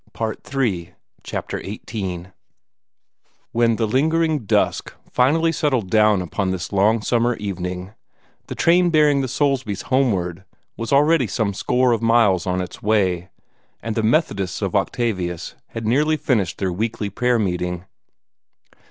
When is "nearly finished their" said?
15.85-16.73